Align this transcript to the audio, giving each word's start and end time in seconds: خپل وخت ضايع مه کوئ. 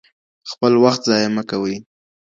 خپل 0.51 0.71
وخت 0.83 1.01
ضايع 1.09 1.29
مه 1.35 1.43
کوئ. 1.49 1.75